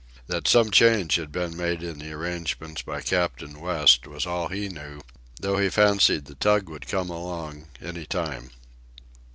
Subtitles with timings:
[0.25, 4.67] That some change had been made in the arrangements by Captain West was all he
[4.67, 5.01] knew,
[5.39, 8.49] though he fancied the tug would come along any time.